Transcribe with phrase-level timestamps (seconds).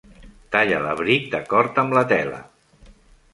[0.53, 2.41] Talla l'abric d'acord amb la tela.